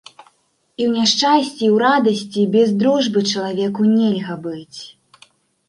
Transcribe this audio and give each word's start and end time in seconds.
І 0.79 0.83
ў 0.85 0.87
няшчасці, 0.97 1.51
і 1.65 1.69
ў 1.73 1.83
радасці 1.85 2.47
без 2.57 2.67
дружбы 2.81 3.19
чалавеку 3.35 3.81
нельга 3.95 4.35
быць. 4.51 4.79